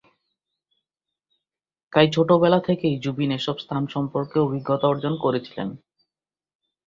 তাই 1.93 2.07
ছোটবেলা 2.11 2.59
থেকেই 2.59 2.95
জুবিন 2.99 3.31
এসব 3.31 3.55
স্থান 3.57 3.83
সম্পর্কে 3.87 4.37
অভিজ্ঞতা 4.39 4.85
অর্জন 4.87 5.13
করেছিলেন। 5.17 5.69